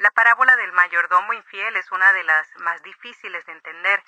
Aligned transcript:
La 0.00 0.12
parábola 0.12 0.54
del 0.54 0.72
mayordomo 0.72 1.32
infiel 1.32 1.74
es 1.74 1.90
una 1.90 2.12
de 2.12 2.22
las 2.22 2.46
más 2.62 2.80
difíciles 2.84 3.44
de 3.46 3.52
entender. 3.52 3.98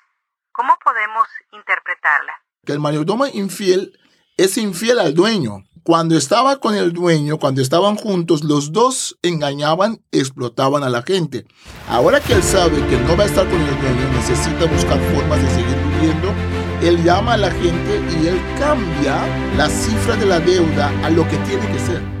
¿Cómo 0.53 0.71
podemos 0.81 1.27
interpretarla? 1.51 2.33
Que 2.65 2.71
el 2.71 2.79
mayordomo 2.79 3.25
infiel 3.27 3.99
es 4.37 4.57
infiel 4.57 4.99
al 4.99 5.13
dueño. 5.13 5.65
Cuando 5.83 6.15
estaba 6.15 6.61
con 6.61 6.75
el 6.75 6.93
dueño, 6.93 7.39
cuando 7.39 7.61
estaban 7.61 7.97
juntos, 7.97 8.45
los 8.45 8.71
dos 8.71 9.17
engañaban, 9.21 9.99
explotaban 10.13 10.83
a 10.83 10.89
la 10.89 11.01
gente. 11.01 11.45
Ahora 11.89 12.21
que 12.21 12.33
él 12.33 12.43
sabe 12.43 12.77
que 12.87 12.97
no 12.97 13.17
va 13.17 13.23
a 13.23 13.27
estar 13.27 13.45
con 13.49 13.59
el 13.59 13.81
dueño, 13.81 14.11
necesita 14.13 14.65
buscar 14.67 14.97
formas 15.13 15.41
de 15.41 15.49
seguir 15.49 15.75
viviendo, 15.75 16.33
él 16.83 17.03
llama 17.03 17.33
a 17.33 17.37
la 17.37 17.51
gente 17.51 18.01
y 18.17 18.27
él 18.27 18.41
cambia 18.57 19.27
la 19.57 19.67
cifra 19.67 20.15
de 20.15 20.25
la 20.25 20.39
deuda 20.39 20.87
a 21.05 21.09
lo 21.09 21.27
que 21.27 21.37
tiene 21.39 21.69
que 21.69 21.79
ser. 21.79 22.20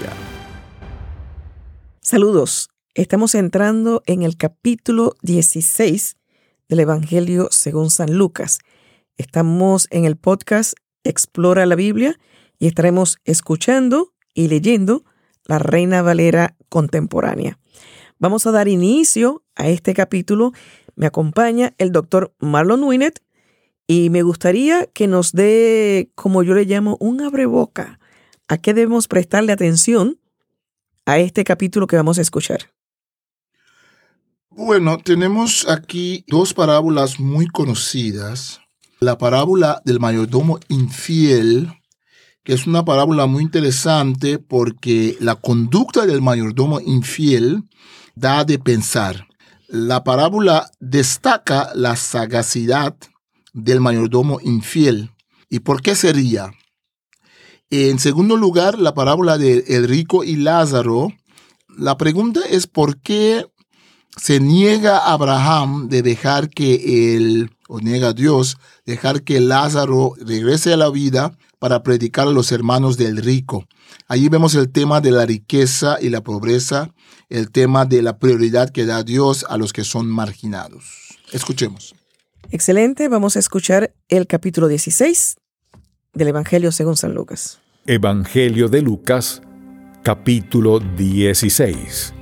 Saludos. 2.11 2.69
Estamos 2.93 3.35
entrando 3.35 4.03
en 4.05 4.23
el 4.23 4.35
capítulo 4.35 5.15
16 5.21 6.17
del 6.67 6.81
Evangelio 6.81 7.47
según 7.51 7.89
San 7.89 8.17
Lucas. 8.17 8.59
Estamos 9.15 9.87
en 9.91 10.03
el 10.03 10.17
podcast 10.17 10.73
Explora 11.05 11.65
la 11.65 11.75
Biblia 11.75 12.19
y 12.59 12.67
estaremos 12.67 13.19
escuchando 13.23 14.11
y 14.33 14.49
leyendo 14.49 15.05
la 15.45 15.57
Reina 15.57 16.01
Valera 16.01 16.57
contemporánea. 16.67 17.57
Vamos 18.19 18.45
a 18.45 18.51
dar 18.51 18.67
inicio 18.67 19.45
a 19.55 19.69
este 19.69 19.93
capítulo. 19.93 20.51
Me 20.97 21.05
acompaña 21.05 21.75
el 21.77 21.93
doctor 21.93 22.35
Marlon 22.39 22.83
Winnet 22.83 23.23
y 23.87 24.09
me 24.09 24.21
gustaría 24.21 24.85
que 24.87 25.07
nos 25.07 25.31
dé, 25.31 26.11
como 26.15 26.43
yo 26.43 26.55
le 26.55 26.65
llamo, 26.65 26.97
un 26.99 27.21
abreboca. 27.21 28.01
¿A 28.49 28.57
qué 28.57 28.73
debemos 28.73 29.07
prestarle 29.07 29.53
atención 29.53 30.17
a 31.11 31.19
este 31.19 31.43
capítulo 31.43 31.87
que 31.87 31.95
vamos 31.95 32.17
a 32.17 32.21
escuchar? 32.21 32.71
Bueno, 34.49 34.97
tenemos 34.97 35.67
aquí 35.67 36.25
dos 36.27 36.53
parábolas 36.53 37.19
muy 37.19 37.47
conocidas 37.47 38.61
la 39.01 39.17
parábola 39.17 39.81
del 39.83 39.99
mayordomo 39.99 40.59
infiel, 40.69 41.73
que 42.43 42.53
es 42.53 42.67
una 42.67 42.85
parábola 42.85 43.25
muy 43.25 43.41
interesante 43.41 44.37
porque 44.37 45.17
la 45.19 45.35
conducta 45.35 46.05
del 46.05 46.21
mayordomo 46.21 46.79
infiel 46.79 47.63
da 48.15 48.45
de 48.45 48.59
pensar. 48.59 49.27
La 49.67 50.03
parábola 50.03 50.69
destaca 50.79 51.71
la 51.73 51.95
sagacidad 51.95 52.95
del 53.53 53.81
mayordomo 53.81 54.39
infiel. 54.43 55.09
¿Y 55.49 55.61
por 55.61 55.81
qué 55.81 55.95
sería? 55.95 56.51
En 57.73 57.99
segundo 57.99 58.35
lugar, 58.35 58.77
la 58.77 58.93
parábola 58.93 59.37
de 59.37 59.63
el 59.69 59.87
rico 59.87 60.25
y 60.25 60.35
Lázaro. 60.35 61.07
La 61.77 61.95
pregunta 61.95 62.41
es 62.49 62.67
por 62.67 62.99
qué 62.99 63.45
se 64.17 64.41
niega 64.41 64.97
Abraham 64.97 65.87
de 65.87 66.01
dejar 66.01 66.49
que 66.49 67.15
el 67.15 67.49
o 67.69 67.79
niega 67.79 68.09
a 68.09 68.13
Dios, 68.13 68.57
dejar 68.85 69.23
que 69.23 69.39
Lázaro 69.39 70.15
regrese 70.19 70.73
a 70.73 70.77
la 70.77 70.89
vida 70.89 71.37
para 71.59 71.81
predicar 71.81 72.27
a 72.27 72.31
los 72.31 72.51
hermanos 72.51 72.97
del 72.97 73.15
rico. 73.15 73.65
Allí 74.09 74.27
vemos 74.27 74.53
el 74.55 74.69
tema 74.69 74.99
de 74.99 75.11
la 75.11 75.25
riqueza 75.25 75.97
y 76.01 76.09
la 76.09 76.19
pobreza, 76.19 76.93
el 77.29 77.51
tema 77.51 77.85
de 77.85 78.01
la 78.01 78.19
prioridad 78.19 78.71
que 78.71 78.85
da 78.85 79.03
Dios 79.03 79.45
a 79.47 79.55
los 79.55 79.71
que 79.71 79.85
son 79.85 80.07
marginados. 80.07 81.17
Escuchemos. 81.31 81.95
Excelente, 82.49 83.07
vamos 83.07 83.37
a 83.37 83.39
escuchar 83.39 83.93
el 84.09 84.27
capítulo 84.27 84.67
16 84.67 85.37
del 86.13 86.27
Evangelio 86.27 86.73
según 86.73 86.97
San 86.97 87.13
Lucas. 87.13 87.60
Evangelio 87.87 88.67
de 88.67 88.83
Lucas, 88.83 89.41
capítulo 90.03 90.79
16. 90.79 92.13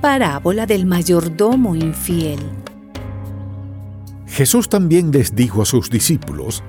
Parábola 0.00 0.64
del 0.64 0.86
mayordomo 0.86 1.76
infiel. 1.76 2.38
Jesús 4.26 4.70
también 4.70 5.12
les 5.12 5.36
dijo 5.36 5.60
a 5.60 5.66
sus 5.66 5.90
discípulos, 5.90 6.62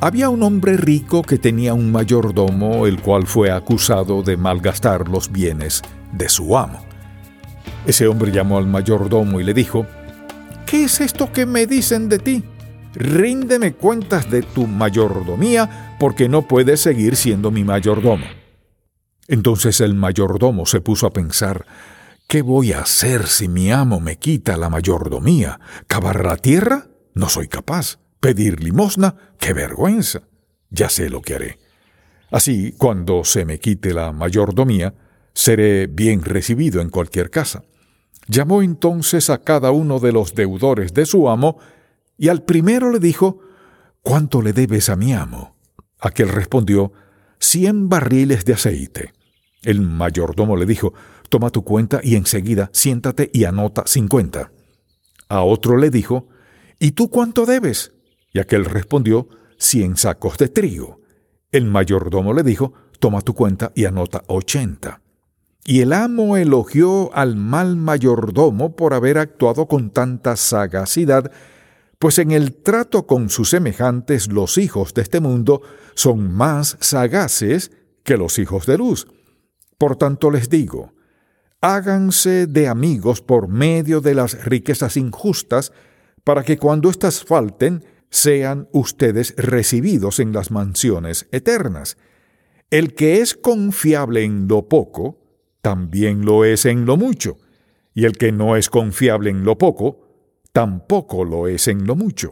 había 0.00 0.28
un 0.30 0.42
hombre 0.42 0.76
rico 0.76 1.22
que 1.22 1.38
tenía 1.38 1.74
un 1.74 1.92
mayordomo 1.92 2.88
el 2.88 3.00
cual 3.00 3.28
fue 3.28 3.52
acusado 3.52 4.24
de 4.24 4.36
malgastar 4.36 5.08
los 5.08 5.30
bienes 5.30 5.80
de 6.10 6.28
su 6.28 6.58
amo. 6.58 6.80
Ese 7.86 8.08
hombre 8.08 8.32
llamó 8.32 8.58
al 8.58 8.66
mayordomo 8.66 9.38
y 9.38 9.44
le 9.44 9.54
dijo, 9.54 9.86
¿Qué 10.66 10.82
es 10.82 11.00
esto 11.00 11.30
que 11.30 11.46
me 11.46 11.68
dicen 11.68 12.08
de 12.08 12.18
ti? 12.18 12.42
Ríndeme 12.94 13.74
cuentas 13.74 14.30
de 14.30 14.42
tu 14.42 14.66
mayordomía 14.66 15.96
porque 15.98 16.28
no 16.28 16.42
puedes 16.42 16.80
seguir 16.80 17.16
siendo 17.16 17.50
mi 17.50 17.64
mayordomo. 17.64 18.24
Entonces 19.26 19.80
el 19.80 19.94
mayordomo 19.94 20.66
se 20.66 20.80
puso 20.80 21.06
a 21.06 21.12
pensar, 21.12 21.66
¿Qué 22.28 22.42
voy 22.42 22.72
a 22.72 22.80
hacer 22.80 23.26
si 23.26 23.48
mi 23.48 23.70
amo 23.70 24.00
me 24.00 24.16
quita 24.16 24.56
la 24.56 24.70
mayordomía? 24.70 25.60
¿Cavar 25.86 26.24
la 26.24 26.36
tierra? 26.36 26.86
No 27.14 27.28
soy 27.28 27.48
capaz. 27.48 27.98
¿Pedir 28.18 28.62
limosna? 28.62 29.14
¡Qué 29.38 29.52
vergüenza! 29.52 30.22
Ya 30.70 30.88
sé 30.88 31.10
lo 31.10 31.20
que 31.20 31.34
haré. 31.34 31.58
Así, 32.30 32.74
cuando 32.78 33.22
se 33.24 33.44
me 33.44 33.60
quite 33.60 33.92
la 33.92 34.10
mayordomía, 34.12 34.94
seré 35.34 35.86
bien 35.86 36.24
recibido 36.24 36.80
en 36.80 36.88
cualquier 36.88 37.30
casa. 37.30 37.62
Llamó 38.26 38.62
entonces 38.62 39.28
a 39.28 39.38
cada 39.38 39.70
uno 39.70 40.00
de 40.00 40.12
los 40.12 40.34
deudores 40.34 40.94
de 40.94 41.04
su 41.04 41.28
amo, 41.28 41.58
y 42.16 42.28
al 42.28 42.42
primero 42.42 42.90
le 42.90 42.98
dijo, 42.98 43.40
¿Cuánto 44.02 44.42
le 44.42 44.52
debes 44.52 44.90
a 44.90 44.96
mi 44.96 45.14
amo? 45.14 45.56
Aquel 45.98 46.28
respondió, 46.28 46.92
cien 47.38 47.88
barriles 47.88 48.44
de 48.44 48.52
aceite. 48.52 49.14
El 49.62 49.80
mayordomo 49.80 50.56
le 50.56 50.66
dijo, 50.66 50.92
toma 51.30 51.48
tu 51.48 51.64
cuenta 51.64 52.00
y 52.02 52.16
enseguida 52.16 52.68
siéntate 52.74 53.30
y 53.32 53.44
anota 53.44 53.84
cincuenta. 53.86 54.52
A 55.28 55.42
otro 55.42 55.78
le 55.78 55.88
dijo, 55.88 56.28
¿Y 56.78 56.92
tú 56.92 57.08
cuánto 57.08 57.46
debes? 57.46 57.94
Y 58.32 58.40
aquel 58.40 58.66
respondió, 58.66 59.28
cien 59.56 59.96
sacos 59.96 60.36
de 60.36 60.48
trigo. 60.48 61.00
El 61.50 61.64
mayordomo 61.64 62.34
le 62.34 62.42
dijo, 62.42 62.74
toma 62.98 63.22
tu 63.22 63.32
cuenta 63.32 63.72
y 63.74 63.86
anota 63.86 64.22
ochenta. 64.26 65.00
Y 65.64 65.80
el 65.80 65.94
amo 65.94 66.36
elogió 66.36 67.14
al 67.14 67.36
mal 67.36 67.76
mayordomo 67.76 68.76
por 68.76 68.92
haber 68.92 69.16
actuado 69.16 69.66
con 69.66 69.90
tanta 69.90 70.36
sagacidad, 70.36 71.32
pues 71.98 72.18
en 72.18 72.30
el 72.30 72.54
trato 72.54 73.06
con 73.06 73.30
sus 73.30 73.50
semejantes 73.50 74.30
los 74.30 74.58
hijos 74.58 74.94
de 74.94 75.02
este 75.02 75.20
mundo 75.20 75.62
son 75.94 76.32
más 76.32 76.76
sagaces 76.80 77.70
que 78.02 78.16
los 78.16 78.38
hijos 78.38 78.66
de 78.66 78.78
luz. 78.78 79.06
Por 79.78 79.96
tanto 79.96 80.30
les 80.30 80.48
digo, 80.48 80.92
háganse 81.60 82.46
de 82.46 82.68
amigos 82.68 83.22
por 83.22 83.48
medio 83.48 84.00
de 84.00 84.14
las 84.14 84.44
riquezas 84.44 84.96
injustas, 84.96 85.72
para 86.22 86.42
que 86.42 86.58
cuando 86.58 86.90
éstas 86.90 87.24
falten, 87.24 87.84
sean 88.10 88.68
ustedes 88.72 89.34
recibidos 89.36 90.20
en 90.20 90.32
las 90.32 90.50
mansiones 90.50 91.26
eternas. 91.32 91.96
El 92.70 92.94
que 92.94 93.20
es 93.20 93.34
confiable 93.34 94.24
en 94.24 94.46
lo 94.46 94.68
poco, 94.68 95.18
también 95.62 96.24
lo 96.24 96.44
es 96.44 96.64
en 96.66 96.86
lo 96.86 96.96
mucho, 96.96 97.38
y 97.94 98.04
el 98.04 98.12
que 98.16 98.30
no 98.30 98.56
es 98.56 98.68
confiable 98.68 99.30
en 99.30 99.44
lo 99.44 99.58
poco, 99.58 100.03
tampoco 100.54 101.24
lo 101.24 101.48
es 101.48 101.66
en 101.66 101.84
lo 101.84 101.96
mucho. 101.96 102.30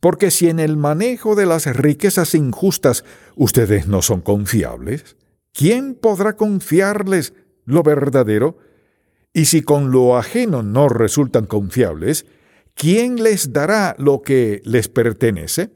Porque 0.00 0.30
si 0.30 0.48
en 0.48 0.58
el 0.58 0.78
manejo 0.78 1.36
de 1.36 1.44
las 1.44 1.66
riquezas 1.66 2.34
injustas 2.34 3.04
ustedes 3.36 3.86
no 3.86 4.00
son 4.00 4.22
confiables, 4.22 5.16
¿quién 5.52 5.94
podrá 5.94 6.34
confiarles 6.36 7.34
lo 7.66 7.82
verdadero? 7.82 8.56
Y 9.34 9.44
si 9.44 9.60
con 9.60 9.92
lo 9.92 10.16
ajeno 10.16 10.62
no 10.62 10.88
resultan 10.88 11.44
confiables, 11.44 12.24
¿quién 12.74 13.22
les 13.22 13.52
dará 13.52 13.94
lo 13.98 14.22
que 14.22 14.62
les 14.64 14.88
pertenece? 14.88 15.70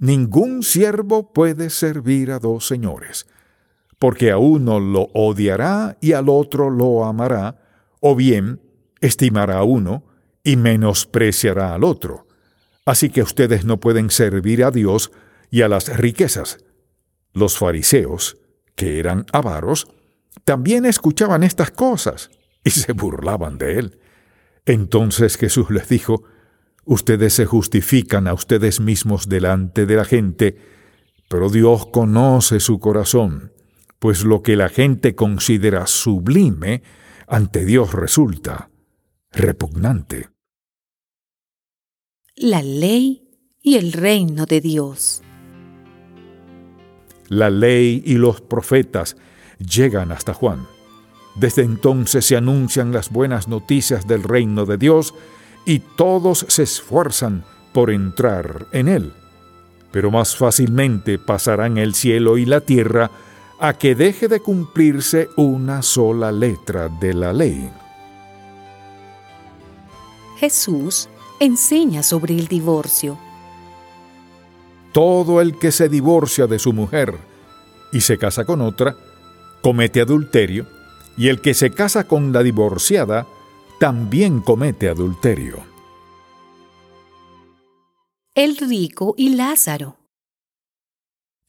Ningún 0.00 0.64
siervo 0.64 1.32
puede 1.32 1.70
servir 1.70 2.32
a 2.32 2.40
dos 2.40 2.66
señores, 2.66 3.28
porque 4.00 4.32
a 4.32 4.38
uno 4.38 4.80
lo 4.80 5.10
odiará 5.14 5.96
y 6.00 6.12
al 6.12 6.28
otro 6.28 6.70
lo 6.70 7.04
amará, 7.04 7.56
o 8.00 8.16
bien 8.16 8.60
estimará 9.00 9.58
a 9.58 9.64
uno 9.64 10.07
y 10.48 10.56
menospreciará 10.56 11.74
al 11.74 11.84
otro. 11.84 12.26
Así 12.86 13.10
que 13.10 13.20
ustedes 13.20 13.66
no 13.66 13.80
pueden 13.80 14.08
servir 14.08 14.64
a 14.64 14.70
Dios 14.70 15.12
y 15.50 15.60
a 15.60 15.68
las 15.68 15.94
riquezas. 15.94 16.64
Los 17.34 17.58
fariseos, 17.58 18.38
que 18.74 18.98
eran 18.98 19.26
avaros, 19.30 19.88
también 20.46 20.86
escuchaban 20.86 21.42
estas 21.42 21.70
cosas 21.70 22.30
y 22.64 22.70
se 22.70 22.92
burlaban 22.92 23.58
de 23.58 23.78
él. 23.78 23.98
Entonces 24.64 25.36
Jesús 25.36 25.68
les 25.68 25.86
dijo, 25.90 26.24
Ustedes 26.86 27.34
se 27.34 27.44
justifican 27.44 28.26
a 28.26 28.32
ustedes 28.32 28.80
mismos 28.80 29.28
delante 29.28 29.84
de 29.84 29.96
la 29.96 30.06
gente, 30.06 30.56
pero 31.28 31.50
Dios 31.50 31.88
conoce 31.92 32.58
su 32.58 32.78
corazón, 32.78 33.52
pues 33.98 34.24
lo 34.24 34.40
que 34.40 34.56
la 34.56 34.70
gente 34.70 35.14
considera 35.14 35.86
sublime, 35.86 36.82
ante 37.26 37.66
Dios 37.66 37.92
resulta 37.92 38.70
repugnante. 39.30 40.37
La 42.40 42.62
ley 42.62 43.28
y 43.64 43.78
el 43.78 43.92
reino 43.92 44.46
de 44.46 44.60
Dios. 44.60 45.22
La 47.26 47.50
ley 47.50 48.00
y 48.06 48.14
los 48.14 48.40
profetas 48.40 49.16
llegan 49.58 50.12
hasta 50.12 50.34
Juan. 50.34 50.64
Desde 51.34 51.62
entonces 51.62 52.24
se 52.24 52.36
anuncian 52.36 52.92
las 52.92 53.10
buenas 53.10 53.48
noticias 53.48 54.06
del 54.06 54.22
reino 54.22 54.66
de 54.66 54.78
Dios 54.78 55.14
y 55.66 55.80
todos 55.80 56.46
se 56.48 56.62
esfuerzan 56.62 57.42
por 57.72 57.90
entrar 57.90 58.68
en 58.70 58.86
él. 58.86 59.12
Pero 59.90 60.12
más 60.12 60.36
fácilmente 60.36 61.18
pasarán 61.18 61.76
el 61.76 61.92
cielo 61.92 62.38
y 62.38 62.46
la 62.46 62.60
tierra 62.60 63.10
a 63.58 63.72
que 63.72 63.96
deje 63.96 64.28
de 64.28 64.38
cumplirse 64.38 65.28
una 65.34 65.82
sola 65.82 66.30
letra 66.30 66.88
de 66.88 67.14
la 67.14 67.32
ley. 67.32 67.68
Jesús 70.38 71.08
enseña 71.40 72.02
sobre 72.02 72.34
el 72.34 72.48
divorcio. 72.48 73.18
Todo 74.92 75.40
el 75.40 75.58
que 75.58 75.72
se 75.72 75.88
divorcia 75.88 76.46
de 76.46 76.58
su 76.58 76.72
mujer 76.72 77.14
y 77.92 78.00
se 78.00 78.18
casa 78.18 78.44
con 78.44 78.60
otra, 78.60 78.96
comete 79.62 80.00
adulterio, 80.00 80.66
y 81.16 81.28
el 81.28 81.40
que 81.40 81.54
se 81.54 81.70
casa 81.70 82.04
con 82.04 82.32
la 82.32 82.42
divorciada, 82.42 83.26
también 83.80 84.40
comete 84.40 84.88
adulterio. 84.88 85.58
El 88.34 88.56
rico 88.56 89.14
y 89.16 89.30
Lázaro. 89.30 89.96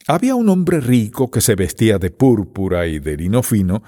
Había 0.08 0.34
un 0.36 0.50
hombre 0.50 0.80
rico 0.80 1.30
que 1.30 1.42
se 1.42 1.56
vestía 1.56 2.00
de 2.00 2.10
púrpura 2.10 2.88
y 2.88 3.00
de 3.00 3.18
lino 3.18 3.44
fino, 3.44 3.84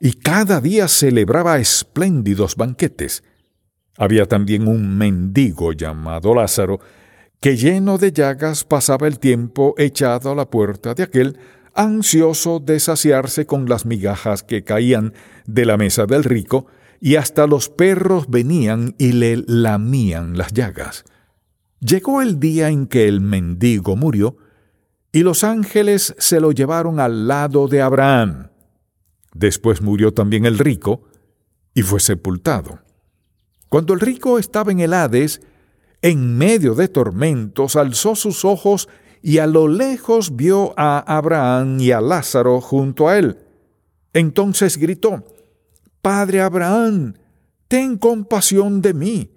y 0.00 0.12
cada 0.14 0.60
día 0.60 0.88
celebraba 0.88 1.58
espléndidos 1.58 2.56
banquetes. 2.56 3.24
Había 3.98 4.26
también 4.26 4.68
un 4.68 4.96
mendigo 4.96 5.72
llamado 5.72 6.34
Lázaro, 6.34 6.80
que 7.40 7.56
lleno 7.56 7.98
de 7.98 8.12
llagas 8.12 8.64
pasaba 8.64 9.06
el 9.06 9.18
tiempo 9.18 9.74
echado 9.78 10.32
a 10.32 10.34
la 10.34 10.50
puerta 10.50 10.94
de 10.94 11.02
aquel, 11.02 11.38
ansioso 11.74 12.60
de 12.60 12.80
saciarse 12.80 13.46
con 13.46 13.68
las 13.68 13.84
migajas 13.84 14.42
que 14.42 14.64
caían 14.64 15.12
de 15.46 15.66
la 15.66 15.76
mesa 15.76 16.06
del 16.06 16.24
rico, 16.24 16.66
y 17.00 17.16
hasta 17.16 17.46
los 17.46 17.68
perros 17.68 18.28
venían 18.28 18.94
y 18.98 19.12
le 19.12 19.44
lamían 19.46 20.38
las 20.38 20.52
llagas. 20.52 21.04
Llegó 21.80 22.22
el 22.22 22.40
día 22.40 22.70
en 22.70 22.86
que 22.86 23.06
el 23.06 23.20
mendigo 23.20 23.96
murió, 23.96 24.38
y 25.12 25.22
los 25.22 25.44
ángeles 25.44 26.14
se 26.18 26.40
lo 26.40 26.52
llevaron 26.52 27.00
al 27.00 27.28
lado 27.28 27.68
de 27.68 27.82
Abraham. 27.82 28.48
Después 29.34 29.82
murió 29.82 30.12
también 30.12 30.46
el 30.46 30.58
rico, 30.58 31.04
y 31.74 31.82
fue 31.82 32.00
sepultado. 32.00 32.85
Cuando 33.68 33.94
el 33.94 34.00
rico 34.00 34.38
estaba 34.38 34.72
en 34.72 34.80
el 34.80 34.94
Hades, 34.94 35.40
en 36.02 36.36
medio 36.38 36.74
de 36.74 36.88
tormentos, 36.88 37.76
alzó 37.76 38.14
sus 38.14 38.44
ojos 38.44 38.88
y 39.22 39.38
a 39.38 39.46
lo 39.46 39.66
lejos 39.66 40.36
vio 40.36 40.72
a 40.76 40.98
Abraham 40.98 41.80
y 41.80 41.90
a 41.90 42.00
Lázaro 42.00 42.60
junto 42.60 43.08
a 43.08 43.18
él. 43.18 43.38
Entonces 44.12 44.76
gritó, 44.78 45.24
Padre 46.00 46.40
Abraham, 46.40 47.14
ten 47.66 47.98
compasión 47.98 48.80
de 48.80 48.94
mí. 48.94 49.32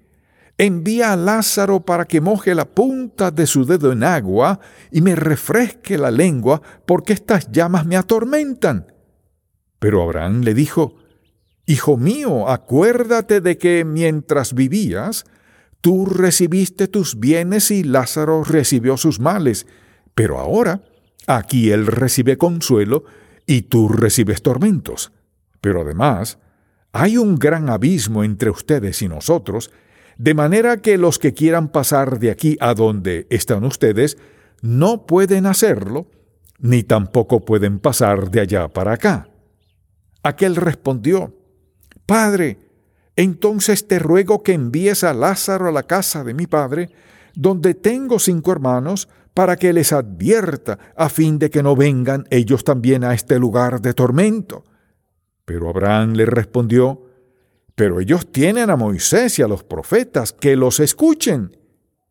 Envía 0.60 1.14
a 1.14 1.16
Lázaro 1.16 1.80
para 1.80 2.06
que 2.06 2.22
moje 2.22 2.54
la 2.54 2.66
punta 2.66 3.32
de 3.32 3.48
su 3.48 3.66
dedo 3.66 3.92
en 3.92 4.04
agua 4.04 4.60
y 4.92 5.02
me 5.02 5.16
refresque 5.16 5.98
la 5.98 6.12
lengua, 6.12 6.62
porque 6.86 7.14
estas 7.14 7.50
llamas 7.52 7.86
me 7.86 7.96
atormentan. 7.96 8.94
Pero 9.80 10.04
Abraham 10.04 10.42
le 10.42 10.54
dijo, 10.54 10.98
Hijo 11.70 11.98
mío, 11.98 12.50
acuérdate 12.50 13.42
de 13.42 13.60
que 13.60 13.86
mientras 13.86 14.56
vivías, 14.56 15.26
tú 15.82 16.08
recibiste 16.08 16.88
tus 16.88 17.20
bienes 17.20 17.70
y 17.70 17.84
Lázaro 17.84 18.44
recibió 18.44 18.98
sus 18.98 19.20
males, 19.20 19.68
pero 20.16 20.40
ahora 20.40 20.82
aquí 21.28 21.70
él 21.70 21.86
recibe 21.86 22.40
consuelo 22.40 23.04
y 23.46 23.62
tú 23.62 23.88
recibes 23.88 24.42
tormentos. 24.42 25.12
Pero 25.62 25.82
además, 25.82 26.40
hay 26.92 27.18
un 27.18 27.36
gran 27.36 27.70
abismo 27.70 28.24
entre 28.24 28.50
ustedes 28.50 29.04
y 29.04 29.08
nosotros, 29.08 29.70
de 30.18 30.34
manera 30.34 30.78
que 30.78 30.98
los 30.98 31.20
que 31.20 31.36
quieran 31.36 31.68
pasar 31.68 32.18
de 32.18 32.32
aquí 32.32 32.58
a 32.62 32.74
donde 32.74 33.28
están 33.30 33.64
ustedes 33.64 34.18
no 34.64 35.06
pueden 35.06 35.46
hacerlo, 35.46 36.08
ni 36.58 36.82
tampoco 36.82 37.46
pueden 37.46 37.78
pasar 37.78 38.32
de 38.32 38.40
allá 38.40 38.70
para 38.70 38.94
acá. 38.94 39.30
Aquel 40.24 40.56
respondió, 40.56 41.36
Padre, 42.10 42.58
entonces 43.16 43.88
te 43.88 44.00
ruego 44.00 44.42
que 44.42 44.54
envíes 44.54 45.04
a 45.04 45.14
Lázaro 45.14 45.68
a 45.68 45.72
la 45.72 45.84
casa 45.84 46.24
de 46.24 46.34
mi 46.34 46.48
padre, 46.48 46.90
donde 47.36 47.76
tengo 47.76 48.18
cinco 48.18 48.52
hermanos, 48.52 49.08
para 49.36 49.58
que 49.58 49.72
les 49.74 49.94
advierta, 49.94 50.80
a 50.96 51.08
fin 51.10 51.38
de 51.38 51.52
que 51.52 51.62
no 51.62 51.76
vengan 51.76 52.26
ellos 52.32 52.64
también 52.64 53.04
a 53.04 53.14
este 53.14 53.38
lugar 53.38 53.80
de 53.80 53.94
tormento. 53.94 54.64
Pero 55.46 55.70
Abraham 55.70 56.14
le 56.14 56.26
respondió, 56.26 57.04
Pero 57.76 58.00
ellos 58.00 58.32
tienen 58.32 58.72
a 58.72 58.76
Moisés 58.76 59.38
y 59.38 59.44
a 59.44 59.48
los 59.48 59.64
profetas, 59.64 60.34
que 60.34 60.56
los 60.56 60.80
escuchen. 60.80 61.56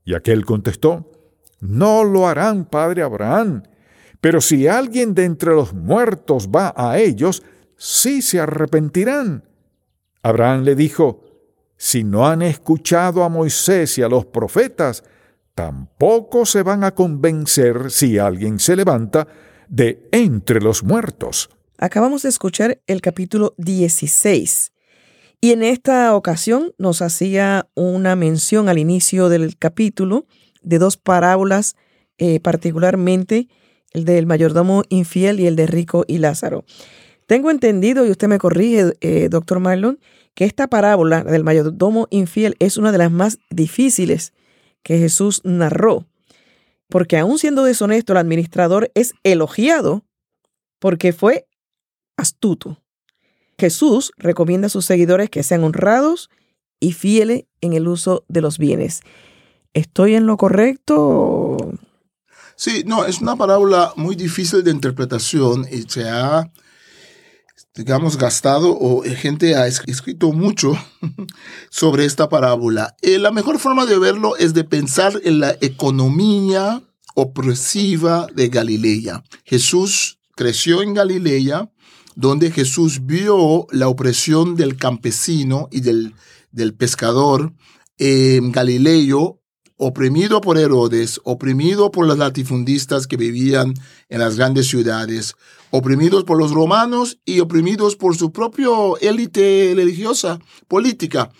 Y 0.04 0.14
aquel 0.14 0.44
contestó, 0.44 1.10
No 1.58 2.04
lo 2.04 2.28
harán, 2.28 2.66
padre 2.66 3.02
Abraham, 3.02 3.64
pero 4.20 4.40
si 4.40 4.68
alguien 4.68 5.12
de 5.14 5.24
entre 5.24 5.50
los 5.54 5.74
muertos 5.74 6.50
va 6.54 6.72
a 6.76 6.98
ellos, 6.98 7.42
sí 7.76 8.22
se 8.22 8.38
arrepentirán. 8.38 9.42
Abraham 10.22 10.62
le 10.64 10.74
dijo, 10.74 11.24
Si 11.76 12.04
no 12.04 12.26
han 12.26 12.42
escuchado 12.42 13.22
a 13.24 13.28
Moisés 13.28 13.98
y 13.98 14.02
a 14.02 14.08
los 14.08 14.26
profetas, 14.26 15.04
tampoco 15.54 16.46
se 16.46 16.62
van 16.62 16.84
a 16.84 16.94
convencer 16.94 17.90
si 17.90 18.18
alguien 18.18 18.58
se 18.58 18.76
levanta 18.76 19.26
de 19.68 20.08
entre 20.12 20.60
los 20.60 20.82
muertos. 20.82 21.50
Acabamos 21.78 22.22
de 22.22 22.28
escuchar 22.28 22.80
el 22.86 23.00
capítulo 23.00 23.54
16 23.58 24.72
y 25.40 25.52
en 25.52 25.62
esta 25.62 26.14
ocasión 26.16 26.74
nos 26.78 27.00
hacía 27.00 27.68
una 27.74 28.16
mención 28.16 28.68
al 28.68 28.78
inicio 28.78 29.28
del 29.28 29.56
capítulo 29.56 30.26
de 30.62 30.78
dos 30.78 30.96
parábolas, 30.96 31.76
eh, 32.18 32.40
particularmente 32.40 33.48
el 33.92 34.04
del 34.04 34.26
mayordomo 34.26 34.82
infiel 34.88 35.38
y 35.38 35.46
el 35.46 35.54
de 35.54 35.66
rico 35.66 36.04
y 36.08 36.18
Lázaro. 36.18 36.64
Tengo 37.28 37.50
entendido, 37.50 38.06
y 38.06 38.10
usted 38.10 38.26
me 38.26 38.38
corrige, 38.38 38.94
eh, 39.02 39.28
doctor 39.28 39.60
Marlon, 39.60 40.00
que 40.34 40.46
esta 40.46 40.66
parábola 40.66 41.22
del 41.22 41.44
mayordomo 41.44 42.08
infiel 42.08 42.56
es 42.58 42.78
una 42.78 42.90
de 42.90 42.96
las 42.96 43.12
más 43.12 43.38
difíciles 43.50 44.32
que 44.82 44.96
Jesús 44.96 45.42
narró, 45.44 46.06
porque 46.88 47.18
aún 47.18 47.38
siendo 47.38 47.64
deshonesto, 47.64 48.14
el 48.14 48.16
administrador 48.16 48.90
es 48.94 49.12
elogiado 49.24 50.06
porque 50.78 51.12
fue 51.12 51.46
astuto. 52.16 52.82
Jesús 53.58 54.10
recomienda 54.16 54.68
a 54.68 54.70
sus 54.70 54.86
seguidores 54.86 55.28
que 55.28 55.42
sean 55.42 55.64
honrados 55.64 56.30
y 56.80 56.92
fieles 56.92 57.44
en 57.60 57.74
el 57.74 57.88
uso 57.88 58.24
de 58.28 58.40
los 58.40 58.56
bienes. 58.56 59.02
¿Estoy 59.74 60.14
en 60.14 60.26
lo 60.26 60.38
correcto? 60.38 61.58
Sí, 62.56 62.84
no, 62.86 63.04
es 63.04 63.20
una 63.20 63.36
parábola 63.36 63.92
muy 63.96 64.16
difícil 64.16 64.64
de 64.64 64.70
interpretación 64.70 65.66
y 65.70 65.82
se 65.82 66.08
ha, 66.08 66.50
digamos, 67.78 68.18
gastado 68.18 68.76
o 68.76 69.02
gente 69.02 69.54
ha 69.54 69.68
escrito 69.68 70.32
mucho 70.32 70.72
sobre 71.70 72.06
esta 72.06 72.28
parábola. 72.28 72.96
Eh, 73.02 73.20
la 73.20 73.30
mejor 73.30 73.60
forma 73.60 73.86
de 73.86 73.96
verlo 73.98 74.36
es 74.36 74.52
de 74.52 74.64
pensar 74.64 75.20
en 75.22 75.38
la 75.38 75.56
economía 75.60 76.82
opresiva 77.14 78.26
de 78.34 78.48
Galilea. 78.48 79.22
Jesús 79.44 80.18
creció 80.34 80.82
en 80.82 80.92
Galilea, 80.92 81.70
donde 82.16 82.50
Jesús 82.50 83.06
vio 83.06 83.68
la 83.70 83.86
opresión 83.86 84.56
del 84.56 84.76
campesino 84.76 85.68
y 85.70 85.80
del, 85.80 86.14
del 86.50 86.74
pescador 86.74 87.52
en 87.96 88.50
Galileo, 88.50 89.40
oprimido 89.78 90.40
por 90.40 90.58
Herodes, 90.58 91.20
oprimido 91.24 91.90
por 91.90 92.06
los 92.06 92.18
latifundistas 92.18 93.06
que 93.06 93.16
vivían 93.16 93.74
en 94.08 94.18
las 94.18 94.36
grandes 94.36 94.66
ciudades, 94.66 95.34
oprimidos 95.70 96.24
por 96.24 96.36
los 96.36 96.50
romanos 96.50 97.18
y 97.24 97.40
oprimidos 97.40 97.96
por 97.96 98.16
su 98.16 98.32
propio 98.32 98.98
élite 98.98 99.72
religiosa, 99.74 100.40
política. 100.66 101.30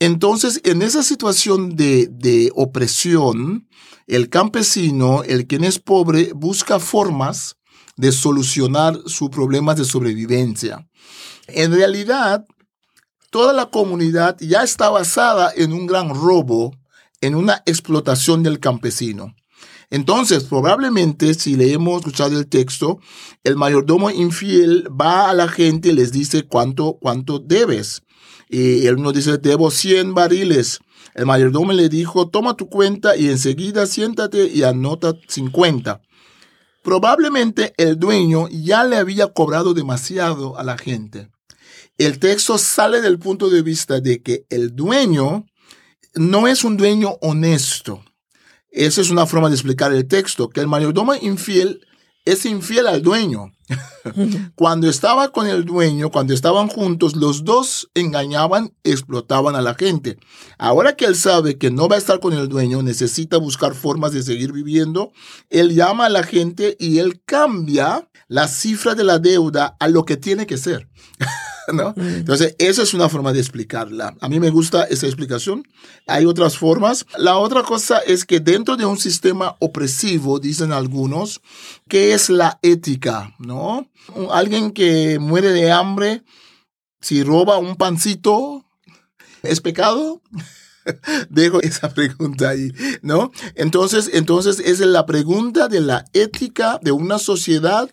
Entonces, 0.00 0.60
en 0.64 0.82
esa 0.82 1.02
situación 1.02 1.76
de, 1.76 2.08
de 2.10 2.50
opresión, 2.56 3.68
el 4.06 4.30
campesino, 4.30 5.22
el 5.22 5.46
quien 5.46 5.62
es 5.62 5.78
pobre, 5.78 6.32
busca 6.34 6.80
formas 6.80 7.56
de 7.96 8.10
solucionar 8.10 8.98
sus 9.06 9.28
problemas 9.28 9.76
de 9.76 9.84
sobrevivencia. 9.84 10.88
En 11.46 11.72
realidad, 11.72 12.46
toda 13.30 13.52
la 13.52 13.66
comunidad 13.66 14.36
ya 14.40 14.62
está 14.62 14.88
basada 14.88 15.52
en 15.54 15.72
un 15.72 15.86
gran 15.86 16.08
robo, 16.08 16.72
en 17.22 17.34
una 17.34 17.62
explotación 17.64 18.42
del 18.42 18.60
campesino. 18.60 19.34
Entonces, 19.88 20.44
probablemente, 20.44 21.34
si 21.34 21.56
le 21.56 21.72
hemos 21.72 21.98
escuchado 21.98 22.38
el 22.38 22.46
texto, 22.46 22.98
el 23.44 23.56
mayordomo 23.56 24.10
infiel 24.10 24.88
va 24.88 25.30
a 25.30 25.34
la 25.34 25.48
gente 25.48 25.90
y 25.90 25.92
les 25.92 26.12
dice 26.12 26.44
cuánto, 26.44 26.98
cuánto 27.00 27.38
debes. 27.38 28.02
Y 28.48 28.86
él 28.86 28.96
nos 28.96 29.14
dice, 29.14 29.38
debo 29.38 29.70
100 29.70 30.14
barriles. 30.14 30.80
El 31.14 31.26
mayordomo 31.26 31.72
le 31.72 31.88
dijo, 31.88 32.28
toma 32.28 32.56
tu 32.56 32.68
cuenta 32.68 33.16
y 33.16 33.28
enseguida 33.28 33.86
siéntate 33.86 34.46
y 34.46 34.62
anota 34.62 35.14
50. 35.28 36.00
Probablemente 36.82 37.74
el 37.76 37.98
dueño 37.98 38.48
ya 38.48 38.84
le 38.84 38.96
había 38.96 39.28
cobrado 39.28 39.74
demasiado 39.74 40.58
a 40.58 40.64
la 40.64 40.78
gente. 40.78 41.30
El 41.98 42.18
texto 42.18 42.56
sale 42.56 43.02
del 43.02 43.18
punto 43.18 43.50
de 43.50 43.62
vista 43.62 44.00
de 44.00 44.22
que 44.22 44.46
el 44.48 44.74
dueño 44.74 45.44
no 46.14 46.48
es 46.48 46.64
un 46.64 46.76
dueño 46.76 47.18
honesto. 47.20 48.04
Esa 48.70 49.00
es 49.00 49.10
una 49.10 49.26
forma 49.26 49.48
de 49.48 49.54
explicar 49.54 49.92
el 49.92 50.06
texto, 50.06 50.48
que 50.48 50.60
el 50.60 50.66
mayordomo 50.66 51.14
infiel 51.14 51.86
es 52.24 52.46
infiel 52.46 52.86
al 52.86 53.02
dueño. 53.02 53.52
cuando 54.54 54.88
estaba 54.88 55.30
con 55.30 55.46
el 55.46 55.64
dueño, 55.64 56.10
cuando 56.10 56.34
estaban 56.34 56.68
juntos, 56.68 57.16
los 57.16 57.44
dos 57.44 57.90
engañaban, 57.94 58.74
explotaban 58.84 59.56
a 59.56 59.62
la 59.62 59.74
gente. 59.74 60.18
Ahora 60.58 60.94
que 60.94 61.04
él 61.04 61.16
sabe 61.16 61.58
que 61.58 61.70
no 61.70 61.88
va 61.88 61.96
a 61.96 61.98
estar 61.98 62.20
con 62.20 62.32
el 62.32 62.48
dueño, 62.48 62.82
necesita 62.82 63.38
buscar 63.38 63.74
formas 63.74 64.12
de 64.12 64.22
seguir 64.22 64.52
viviendo, 64.52 65.12
él 65.50 65.74
llama 65.74 66.06
a 66.06 66.10
la 66.10 66.22
gente 66.22 66.76
y 66.78 66.98
él 66.98 67.22
cambia 67.24 68.08
la 68.28 68.48
cifra 68.48 68.94
de 68.94 69.04
la 69.04 69.18
deuda 69.18 69.76
a 69.78 69.88
lo 69.88 70.04
que 70.04 70.16
tiene 70.16 70.46
que 70.46 70.58
ser. 70.58 70.88
¿no? 71.72 71.94
Entonces, 71.96 72.54
esa 72.58 72.82
es 72.82 72.94
una 72.94 73.08
forma 73.08 73.32
de 73.32 73.40
explicarla. 73.40 74.14
A 74.20 74.28
mí 74.28 74.40
me 74.40 74.50
gusta 74.50 74.84
esa 74.84 75.06
explicación. 75.06 75.66
Hay 76.06 76.26
otras 76.26 76.56
formas. 76.56 77.06
La 77.16 77.38
otra 77.38 77.62
cosa 77.62 77.98
es 77.98 78.24
que 78.24 78.40
dentro 78.40 78.76
de 78.76 78.84
un 78.84 78.98
sistema 78.98 79.56
opresivo, 79.60 80.38
dicen 80.38 80.72
algunos, 80.72 81.40
¿qué 81.88 82.14
es 82.14 82.30
la 82.30 82.58
ética? 82.62 83.34
¿No? 83.38 83.88
Alguien 84.30 84.72
que 84.72 85.18
muere 85.18 85.50
de 85.50 85.70
hambre, 85.70 86.22
si 87.00 87.22
roba 87.22 87.58
un 87.58 87.76
pancito, 87.76 88.64
¿es 89.42 89.60
pecado? 89.60 90.22
Dejo 91.30 91.60
esa 91.60 91.92
pregunta 91.94 92.50
ahí, 92.50 92.72
¿no? 93.02 93.30
Entonces, 93.54 94.10
entonces 94.12 94.58
es 94.58 94.80
la 94.80 95.06
pregunta 95.06 95.68
de 95.68 95.80
la 95.80 96.04
ética 96.12 96.80
de 96.82 96.90
una 96.92 97.18
sociedad 97.18 97.88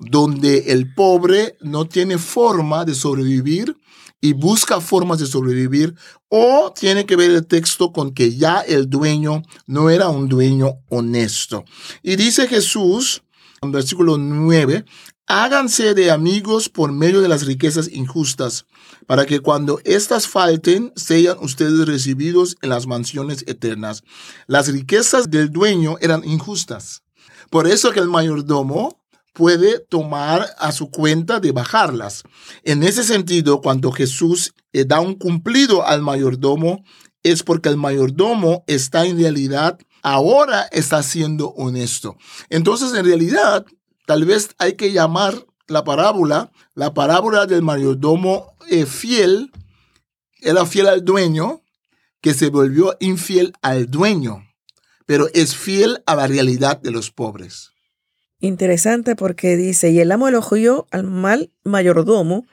donde 0.00 0.72
el 0.72 0.94
pobre 0.94 1.56
no 1.60 1.86
tiene 1.86 2.18
forma 2.18 2.84
de 2.84 2.94
sobrevivir 2.94 3.76
y 4.20 4.32
busca 4.32 4.80
formas 4.80 5.18
de 5.18 5.26
sobrevivir, 5.26 5.94
o 6.28 6.72
tiene 6.74 7.04
que 7.04 7.14
ver 7.14 7.30
el 7.30 7.46
texto 7.46 7.92
con 7.92 8.14
que 8.14 8.34
ya 8.34 8.60
el 8.60 8.88
dueño 8.88 9.42
no 9.66 9.90
era 9.90 10.08
un 10.08 10.28
dueño 10.28 10.78
honesto. 10.88 11.64
Y 12.02 12.16
dice 12.16 12.48
Jesús, 12.48 13.22
en 13.60 13.70
versículo 13.70 14.16
9, 14.16 14.86
háganse 15.26 15.92
de 15.92 16.10
amigos 16.10 16.70
por 16.70 16.90
medio 16.90 17.20
de 17.20 17.28
las 17.28 17.44
riquezas 17.44 17.90
injustas, 17.92 18.64
para 19.06 19.26
que 19.26 19.40
cuando 19.40 19.78
éstas 19.84 20.26
falten, 20.26 20.92
sean 20.96 21.36
ustedes 21.40 21.86
recibidos 21.86 22.56
en 22.62 22.70
las 22.70 22.86
mansiones 22.86 23.44
eternas. 23.46 24.04
Las 24.46 24.68
riquezas 24.68 25.30
del 25.30 25.50
dueño 25.50 25.96
eran 26.00 26.24
injustas. 26.24 27.02
Por 27.50 27.66
eso 27.66 27.92
que 27.92 28.00
el 28.00 28.08
mayordomo 28.08 29.03
puede 29.34 29.80
tomar 29.80 30.46
a 30.58 30.72
su 30.72 30.90
cuenta 30.90 31.40
de 31.40 31.52
bajarlas. 31.52 32.22
En 32.62 32.82
ese 32.82 33.04
sentido, 33.04 33.60
cuando 33.60 33.92
Jesús 33.92 34.54
eh, 34.72 34.84
da 34.86 35.00
un 35.00 35.16
cumplido 35.16 35.86
al 35.86 36.00
mayordomo, 36.00 36.82
es 37.22 37.42
porque 37.42 37.68
el 37.68 37.76
mayordomo 37.76 38.64
está 38.66 39.04
en 39.04 39.18
realidad, 39.18 39.78
ahora 40.02 40.62
está 40.72 41.02
siendo 41.02 41.48
honesto. 41.48 42.16
Entonces, 42.48 42.94
en 42.94 43.04
realidad, 43.04 43.66
tal 44.06 44.24
vez 44.24 44.50
hay 44.58 44.74
que 44.74 44.92
llamar 44.92 45.44
la 45.66 45.84
parábola, 45.84 46.52
la 46.74 46.94
parábola 46.94 47.46
del 47.46 47.62
mayordomo 47.62 48.56
eh, 48.70 48.86
fiel, 48.86 49.50
era 50.40 50.64
fiel 50.64 50.86
al 50.86 51.04
dueño, 51.04 51.62
que 52.20 52.34
se 52.34 52.50
volvió 52.50 52.96
infiel 53.00 53.52
al 53.62 53.90
dueño, 53.90 54.46
pero 55.06 55.28
es 55.34 55.56
fiel 55.56 56.02
a 56.06 56.14
la 56.14 56.26
realidad 56.26 56.80
de 56.80 56.90
los 56.90 57.10
pobres. 57.10 57.73
Interesante 58.40 59.16
porque 59.16 59.56
dice, 59.56 59.90
y 59.90 60.00
el 60.00 60.12
amo 60.12 60.28
elogió 60.28 60.86
al 60.90 61.04
mal 61.04 61.50
mayordomo 61.64 62.46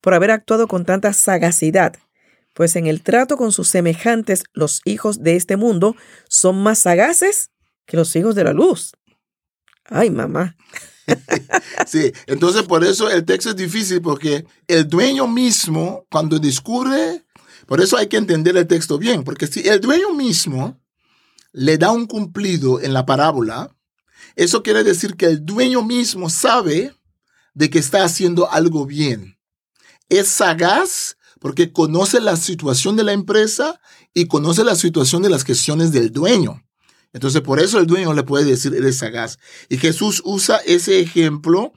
por 0.00 0.14
haber 0.14 0.30
actuado 0.30 0.68
con 0.68 0.84
tanta 0.84 1.12
sagacidad, 1.12 1.94
pues 2.54 2.76
en 2.76 2.86
el 2.86 3.02
trato 3.02 3.36
con 3.36 3.52
sus 3.52 3.68
semejantes 3.68 4.44
los 4.52 4.80
hijos 4.84 5.22
de 5.22 5.36
este 5.36 5.56
mundo 5.56 5.96
son 6.28 6.62
más 6.62 6.80
sagaces 6.80 7.50
que 7.86 7.96
los 7.96 8.14
hijos 8.14 8.34
de 8.34 8.44
la 8.44 8.52
luz. 8.52 8.92
Ay, 9.84 10.10
mamá. 10.10 10.56
sí, 11.86 12.12
entonces 12.26 12.62
por 12.62 12.84
eso 12.84 13.10
el 13.10 13.24
texto 13.24 13.50
es 13.50 13.56
difícil 13.56 14.00
porque 14.00 14.44
el 14.68 14.88
dueño 14.88 15.26
mismo 15.26 16.06
cuando 16.10 16.38
descubre, 16.38 17.24
por 17.66 17.80
eso 17.80 17.96
hay 17.96 18.06
que 18.06 18.16
entender 18.16 18.56
el 18.56 18.66
texto 18.66 18.98
bien, 18.98 19.24
porque 19.24 19.46
si 19.46 19.66
el 19.68 19.80
dueño 19.80 20.10
mismo 20.10 20.80
le 21.52 21.78
da 21.78 21.90
un 21.90 22.06
cumplido 22.06 22.80
en 22.80 22.92
la 22.92 23.04
parábola, 23.04 23.74
eso 24.36 24.62
quiere 24.62 24.84
decir 24.84 25.16
que 25.16 25.26
el 25.26 25.44
dueño 25.44 25.82
mismo 25.82 26.30
sabe 26.30 26.94
de 27.54 27.70
que 27.70 27.78
está 27.78 28.04
haciendo 28.04 28.50
algo 28.50 28.86
bien. 28.86 29.38
Es 30.08 30.28
sagaz 30.28 31.16
porque 31.40 31.72
conoce 31.72 32.20
la 32.20 32.36
situación 32.36 32.96
de 32.96 33.04
la 33.04 33.12
empresa 33.12 33.80
y 34.14 34.26
conoce 34.26 34.64
la 34.64 34.76
situación 34.76 35.22
de 35.22 35.30
las 35.30 35.44
gestiones 35.44 35.92
del 35.92 36.12
dueño. 36.12 36.62
Entonces, 37.12 37.42
por 37.42 37.60
eso 37.60 37.78
el 37.78 37.86
dueño 37.86 38.14
le 38.14 38.22
puede 38.22 38.44
decir, 38.44 38.74
eres 38.74 38.98
sagaz. 38.98 39.38
Y 39.68 39.76
Jesús 39.76 40.22
usa 40.24 40.58
ese 40.58 41.00
ejemplo 41.00 41.72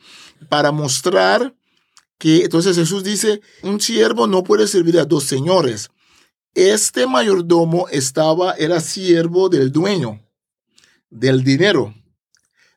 para 0.49 0.71
mostrar 0.71 1.55
que, 2.17 2.43
entonces 2.43 2.77
Jesús 2.77 3.03
dice, 3.03 3.41
un 3.63 3.81
siervo 3.81 4.27
no 4.27 4.43
puede 4.43 4.67
servir 4.67 4.99
a 4.99 5.05
dos 5.05 5.25
señores. 5.25 5.89
Este 6.53 7.05
mayordomo 7.05 7.87
estaba, 7.89 8.53
era 8.53 8.79
siervo 8.79 9.49
del 9.49 9.71
dueño, 9.71 10.21
del 11.09 11.43
dinero. 11.43 11.93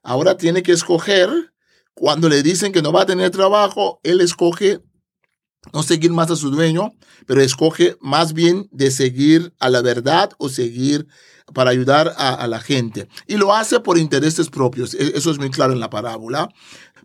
Ahora 0.02 0.36
tiene 0.36 0.62
que 0.62 0.72
escoger. 0.72 1.30
Cuando 1.94 2.28
le 2.28 2.42
dicen 2.42 2.72
que 2.72 2.82
no 2.82 2.92
va 2.92 3.02
a 3.02 3.06
tener 3.06 3.30
trabajo, 3.30 3.98
él 4.04 4.20
escoge 4.20 4.80
no 5.72 5.82
seguir 5.82 6.12
más 6.12 6.30
a 6.30 6.36
su 6.36 6.50
dueño, 6.50 6.92
pero 7.26 7.42
escoge 7.42 7.96
más 8.00 8.32
bien 8.32 8.68
de 8.70 8.90
seguir 8.90 9.52
a 9.58 9.68
la 9.68 9.82
verdad 9.82 10.30
o 10.38 10.48
seguir 10.48 11.08
para 11.52 11.70
ayudar 11.70 12.14
a, 12.16 12.46
la 12.46 12.60
gente. 12.60 13.08
Y 13.26 13.36
lo 13.36 13.54
hace 13.54 13.80
por 13.80 13.98
intereses 13.98 14.50
propios. 14.50 14.94
E, 14.94 15.16
eso 15.16 15.30
es 15.30 15.38
muy 15.38 15.50
claro 15.50 15.72
en 15.72 15.80
la 15.80 15.90
parábola. 15.90 16.48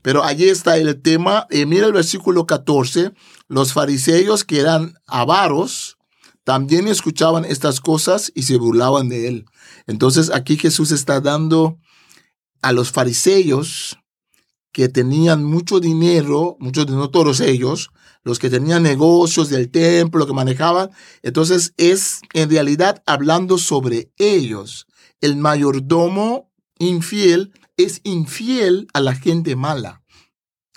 Pero 0.02 0.24
allí 0.24 0.50
está 0.50 0.78
el 0.78 1.02
tema. 1.02 1.48
Eh, 1.50 1.66
mira 1.66 1.88
el 1.88 1.94
versículo 1.94 2.46
14. 2.46 3.14
Los 3.48 3.74
fariseos 3.74 4.44
que 4.44 4.60
eran 4.60 4.96
avaros 5.08 5.98
también 6.44 6.90
escuchaban 6.90 7.46
estas 7.46 7.80
cosas 7.80 8.32
y 8.36 8.44
se 8.44 8.58
burlaban 8.58 9.08
de 9.08 9.28
él. 9.30 9.46
Entonces 9.88 10.30
aquí 10.30 10.58
Jesús 10.58 10.92
está 10.92 11.22
dando 11.22 11.78
a 12.64 12.72
los 12.72 12.92
fariseos 12.92 14.00
que 14.72 14.90
tenían 14.90 15.44
mucho 15.44 15.80
dinero, 15.80 16.58
muchos 16.60 16.88
de 16.88 16.94
no 16.94 17.12
todos 17.12 17.40
ellos, 17.42 17.92
los 18.24 18.40
que 18.40 18.50
tenían 18.50 18.84
negocios 18.84 19.50
del 19.50 19.70
templo, 19.70 20.26
que 20.26 20.34
manejaban. 20.34 20.90
Entonces 21.22 21.74
es 21.78 22.22
en 22.34 22.50
realidad 22.50 23.04
hablando 23.06 23.58
sobre 23.58 24.12
ellos. 24.18 24.88
El 25.22 25.38
mayordomo 25.38 26.52
infiel 26.80 27.54
es 27.78 28.02
infiel 28.04 28.88
a 28.94 29.00
la 29.00 29.14
gente 29.14 29.56
mala. 29.56 30.02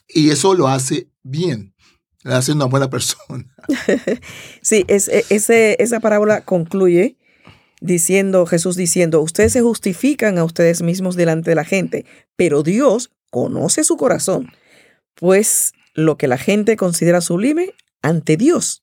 Y 0.09 0.31
eso 0.31 0.55
lo 0.55 0.69
hace 0.69 1.09
bien. 1.23 1.75
Le 2.23 2.35
hace 2.35 2.53
una 2.53 2.67
buena 2.67 2.91
persona. 2.91 3.47
sí, 4.61 4.85
es, 4.89 5.09
e, 5.09 5.25
ese, 5.31 5.77
esa 5.81 6.01
parábola 6.01 6.43
concluye 6.43 7.17
diciendo, 7.81 8.47
Jesús 8.47 8.77
diciendo, 8.77 9.21
ustedes 9.21 9.53
se 9.53 9.63
justifican 9.63 10.39
a 10.39 10.45
ustedes 10.45 10.83
mismos 10.83 11.17
delante 11.17 11.51
de 11.51 11.57
la 11.57 11.65
gente, 11.65 12.05
pero 12.37 12.63
Dios 12.63 13.11
conoce 13.31 13.85
su 13.85 13.97
corazón, 13.97 14.53
pues 15.15 15.73
lo 15.95 16.17
que 16.17 16.29
la 16.29 16.39
gente 16.39 16.77
considera 16.77 17.21
sublime 17.21 17.75
ante 18.03 18.37
Dios 18.37 18.83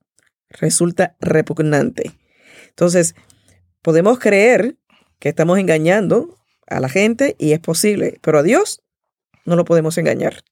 resulta 0.50 1.16
repugnante. 1.20 2.12
Entonces, 2.70 3.16
podemos 3.82 4.20
creer 4.20 4.78
que 5.20 5.30
estamos 5.30 5.60
engañando 5.60 6.40
a 6.68 6.80
la 6.80 6.90
gente 6.90 7.36
y 7.40 7.54
es 7.54 7.60
posible, 7.60 8.20
pero 8.22 8.40
a 8.40 8.44
Dios 8.44 8.82
no 9.46 9.56
lo 9.56 9.66
podemos 9.66 9.98
engañar. 9.98 10.44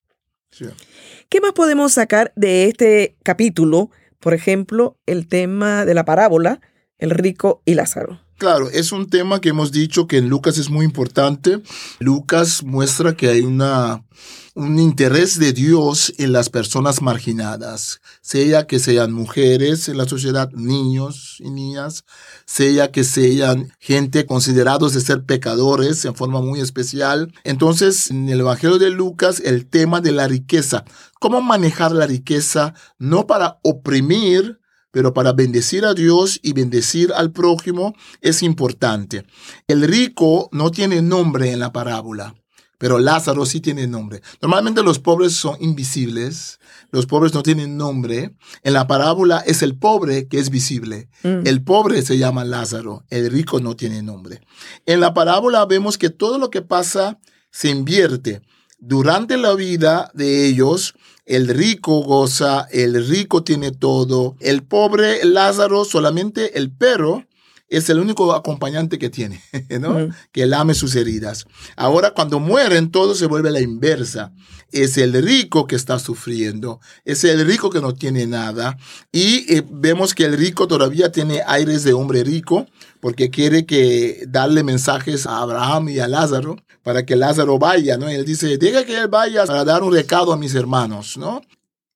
¿Qué 1.29 1.41
más 1.41 1.53
podemos 1.53 1.93
sacar 1.93 2.33
de 2.36 2.65
este 2.65 3.15
capítulo? 3.24 3.89
Por 4.19 4.33
ejemplo, 4.33 4.98
el 5.05 5.27
tema 5.27 5.86
de 5.86 5.93
la 5.93 6.05
parábola, 6.05 6.62
el 6.98 7.10
rico 7.10 7.62
y 7.65 7.74
Lázaro. 7.74 8.21
Claro, 8.41 8.71
es 8.71 8.91
un 8.91 9.07
tema 9.07 9.39
que 9.39 9.50
hemos 9.50 9.71
dicho 9.71 10.07
que 10.07 10.17
en 10.17 10.27
Lucas 10.27 10.57
es 10.57 10.71
muy 10.71 10.83
importante. 10.83 11.62
Lucas 12.00 12.63
muestra 12.63 13.15
que 13.15 13.27
hay 13.27 13.41
una, 13.41 14.03
un 14.55 14.79
interés 14.79 15.38
de 15.38 15.53
Dios 15.53 16.12
en 16.17 16.31
las 16.31 16.50
personas 16.50 17.03
marginadas, 17.03 18.01
sea 18.21 18.65
que 18.65 18.79
sean 18.79 19.13
mujeres 19.13 19.89
en 19.89 19.98
la 19.98 20.07
sociedad, 20.07 20.50
niños 20.53 21.36
y 21.38 21.51
niñas, 21.51 22.03
sea 22.48 22.91
que 22.91 23.03
sean 23.03 23.74
gente 23.79 24.25
considerados 24.25 24.95
de 24.95 25.01
ser 25.01 25.24
pecadores 25.24 26.03
en 26.05 26.15
forma 26.15 26.41
muy 26.41 26.62
especial. 26.62 27.31
Entonces, 27.43 28.10
en 28.10 28.27
el 28.27 28.39
Evangelio 28.39 28.79
de 28.79 28.89
Lucas, 28.89 29.39
el 29.45 29.67
tema 29.67 30.01
de 30.01 30.13
la 30.13 30.27
riqueza, 30.27 30.83
cómo 31.19 31.41
manejar 31.41 31.91
la 31.91 32.07
riqueza, 32.07 32.74
no 32.98 33.27
para 33.27 33.60
oprimir, 33.62 34.61
pero 34.91 35.13
para 35.13 35.33
bendecir 35.33 35.86
a 35.86 35.93
Dios 35.93 36.39
y 36.43 36.53
bendecir 36.53 37.12
al 37.13 37.31
prójimo 37.31 37.95
es 38.21 38.43
importante. 38.43 39.25
El 39.67 39.81
rico 39.83 40.50
no 40.51 40.69
tiene 40.71 41.01
nombre 41.01 41.51
en 41.51 41.60
la 41.60 41.71
parábola, 41.71 42.36
pero 42.77 43.00
Lázaro 43.00 43.45
sí 43.45 43.62
tiene 43.62 43.88
nombre. 43.88 44.21
Normalmente 44.41 44.83
los 44.83 45.00
pobres 45.00 45.33
son 45.33 45.55
invisibles, 45.62 46.60
los 46.91 47.05
pobres 47.05 47.33
no 47.33 47.43
tienen 47.43 47.77
nombre. 47.77 48.36
En 48.63 48.74
la 48.74 48.88
parábola 48.88 49.39
es 49.45 49.62
el 49.62 49.77
pobre 49.77 50.27
que 50.27 50.39
es 50.39 50.50
visible. 50.50 51.07
Mm. 51.24 51.45
El 51.45 51.63
pobre 51.63 52.01
se 52.01 52.17
llama 52.17 52.43
Lázaro, 52.43 53.05
el 53.10 53.31
rico 53.31 53.60
no 53.60 53.75
tiene 53.75 54.01
nombre. 54.01 54.41
En 54.86 55.00
la 55.00 55.13
parábola 55.13 55.65
vemos 55.65 55.98
que 55.98 56.10
todo 56.10 56.38
lo 56.38 56.50
que 56.50 56.62
pasa 56.62 57.19
se 57.51 57.69
invierte. 57.69 58.41
Durante 58.79 59.38
la 59.38 59.53
vida 59.53 60.10
de 60.15 60.48
ellos, 60.48 60.95
el 61.25 61.48
rico 61.48 62.01
goza, 62.01 62.68
el 62.72 63.08
rico 63.08 63.44
tiene 63.44 63.72
todo, 63.72 64.36
el 64.40 64.63
pobre 64.63 65.24
Lázaro 65.24 65.86
solamente 65.86 66.58
el 66.58 66.72
perro 66.72 67.25
es 67.72 67.90
el 67.90 68.00
único 68.00 68.34
acompañante 68.34 69.00
que 69.00 69.10
tiene, 69.10 69.42
¿no? 69.80 70.10
Que 70.34 70.46
lame 70.46 70.74
sus 70.74 70.94
heridas. 70.96 71.46
Ahora, 71.78 72.12
cuando 72.12 72.40
mueren, 72.40 72.92
todo 72.92 73.16
se 73.16 73.25
vuelve 73.25 73.50
a 73.50 73.54
la 73.54 73.62
inversa. 73.62 74.34
Es 74.74 74.98
el 74.98 75.13
rico 75.13 75.68
que 75.68 75.78
está 75.78 75.98
sufriendo, 75.98 76.80
es 77.06 77.24
el 77.24 77.46
rico 77.46 77.70
que 77.70 77.82
no 77.82 77.94
tiene 77.94 78.28
nada. 78.28 78.78
Y 79.12 79.54
eh, 79.54 79.63
vemos 79.70 80.13
que 80.13 80.25
el 80.25 80.38
rico 80.38 80.68
todavía 80.68 81.12
tiene 81.12 81.42
aires 81.48 81.84
de 81.84 81.94
hombre 81.94 82.24
rico, 82.25 82.68
porque 83.00 83.30
quiere 83.30 83.66
que 83.66 84.25
darle 84.28 84.63
mensajes 84.63 85.25
a 85.25 85.38
Abraham 85.40 85.90
y 85.90 86.00
a 86.00 86.08
Lázaro 86.10 86.58
para 86.84 87.06
que 87.06 87.16
Lázaro 87.16 87.58
vaya, 87.58 87.98
¿no? 87.98 88.10
él 88.10 88.25
dice, 88.25 88.58
diga 88.58 88.84
que 88.84 88.98
él 88.98 89.08
vaya 89.08 89.46
para 89.46 89.63
dar 89.63 89.84
un 89.84 89.94
recado 89.94 90.34
a 90.34 90.38
mis 90.38 90.56
hermanos, 90.56 91.16
¿no? 91.16 91.42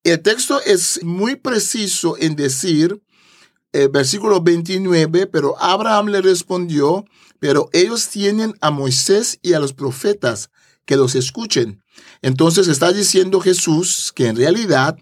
El 0.03 0.21
texto 0.21 0.61
es 0.63 1.03
muy 1.03 1.35
preciso 1.35 2.15
en 2.19 2.35
decir, 2.35 3.01
eh, 3.75 3.89
versículo 3.89 4.41
29, 4.41 5.27
pero 5.27 5.61
Abraham 5.61 6.07
le 6.07 6.21
respondió, 6.21 7.03
pero 7.39 7.69
ellos 7.73 8.07
tienen 8.07 8.55
a 8.61 8.71
Moisés 8.71 9.37
y 9.41 9.51
a 9.51 9.59
los 9.59 9.73
profetas 9.73 10.49
que 10.85 10.95
los 10.95 11.13
escuchen. 11.13 11.83
Entonces 12.21 12.69
está 12.69 12.93
diciendo 12.93 13.41
Jesús 13.41 14.13
que 14.15 14.27
en 14.27 14.37
realidad 14.37 14.97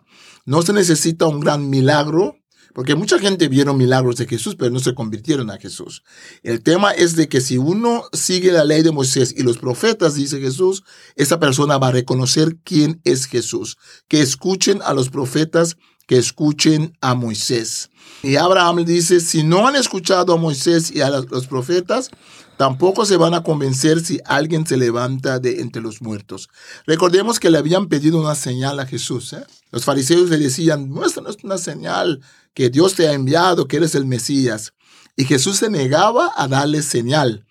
no 0.47 0.63
se 0.63 0.73
necesita 0.73 1.27
un 1.27 1.39
gran 1.39 1.69
milagro 1.69 2.35
porque 2.73 2.95
mucha 2.95 3.19
gente 3.19 3.47
vieron 3.47 3.77
milagros 3.77 4.15
de 4.15 4.25
Jesús, 4.25 4.55
pero 4.55 4.71
no 4.71 4.79
se 4.79 4.95
convirtieron 4.95 5.51
a 5.51 5.59
Jesús. 5.59 6.03
El 6.41 6.63
tema 6.63 6.91
es 6.91 7.15
de 7.15 7.29
que 7.29 7.39
si 7.39 7.59
uno 7.59 8.05
sigue 8.13 8.51
la 8.51 8.65
ley 8.65 8.81
de 8.81 8.91
Moisés 8.91 9.33
y 9.37 9.43
los 9.43 9.59
profetas, 9.59 10.15
dice 10.15 10.39
Jesús, 10.39 10.83
esa 11.15 11.39
persona 11.39 11.77
va 11.77 11.89
a 11.89 11.91
reconocer 11.91 12.57
quién 12.63 12.99
es 13.03 13.27
Jesús. 13.27 13.77
Que 14.07 14.21
escuchen 14.21 14.81
a 14.83 14.93
los 14.93 15.09
profetas, 15.09 15.77
que 16.07 16.17
escuchen 16.17 16.97
a 17.01 17.15
Moisés. 17.15 17.89
Y 18.21 18.35
Abraham 18.35 18.85
dice, 18.85 19.19
si 19.19 19.43
no 19.43 19.67
han 19.67 19.75
escuchado 19.75 20.33
a 20.33 20.37
Moisés 20.37 20.91
y 20.91 21.01
a 21.01 21.09
los 21.09 21.47
profetas, 21.47 22.09
Tampoco 22.57 23.05
se 23.05 23.17
van 23.17 23.33
a 23.33 23.43
convencer 23.43 23.99
si 24.05 24.19
alguien 24.25 24.65
se 24.65 24.77
levanta 24.77 25.39
de 25.39 25.59
entre 25.61 25.81
los 25.81 26.01
muertos. 26.01 26.49
Recordemos 26.85 27.39
que 27.39 27.49
le 27.49 27.57
habían 27.57 27.87
pedido 27.87 28.19
una 28.19 28.35
señal 28.35 28.79
a 28.79 28.85
Jesús. 28.85 29.33
¿eh? 29.33 29.43
Los 29.71 29.85
fariseos 29.85 30.29
le 30.29 30.37
decían, 30.37 30.89
muéstranos 30.89 31.37
una 31.43 31.57
señal 31.57 32.21
que 32.53 32.69
Dios 32.69 32.93
te 32.93 33.07
ha 33.07 33.13
enviado, 33.13 33.67
que 33.67 33.77
eres 33.77 33.95
el 33.95 34.05
Mesías. 34.05 34.73
Y 35.15 35.25
Jesús 35.25 35.57
se 35.57 35.69
negaba 35.69 36.31
a 36.35 36.47
darle 36.47 36.83
señal. 36.83 37.45